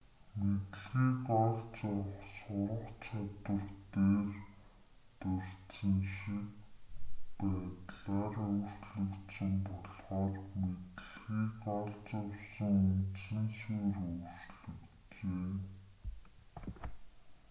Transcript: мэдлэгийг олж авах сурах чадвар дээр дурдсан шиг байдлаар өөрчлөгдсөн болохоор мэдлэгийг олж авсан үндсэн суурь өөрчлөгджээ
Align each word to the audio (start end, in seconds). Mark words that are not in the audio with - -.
мэдлэгийг 0.43 1.25
олж 1.43 1.73
авах 1.91 2.21
сурах 2.37 2.85
чадвар 3.03 3.65
дээр 3.93 4.29
дурдсан 5.19 5.95
шиг 6.15 6.47
байдлаар 7.41 8.35
өөрчлөгдсөн 8.47 9.51
болохоор 9.65 10.33
мэдлэгийг 10.59 11.59
олж 11.79 12.07
авсан 12.21 12.73
үндсэн 12.95 13.43
суурь 13.57 14.01
өөрчлөгджээ 14.07 15.51